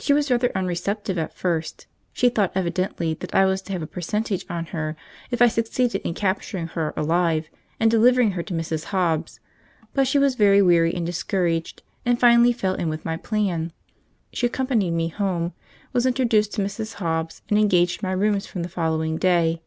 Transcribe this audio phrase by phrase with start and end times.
[0.00, 3.86] She was rather unreceptive at first; she thought evidently that I was to have a
[3.86, 4.96] percentage on her,
[5.30, 8.86] if I succeeded in capturing her alive and delivering her to Mrs.
[8.86, 9.38] Hobbs;
[9.92, 13.70] but she was very weary and discouraged, and finally fell in with my plans.
[14.32, 15.52] She accompanied me home,
[15.92, 16.94] was introduced to Mrs.
[16.94, 19.62] Hobbs, and engaged my rooms from the following day.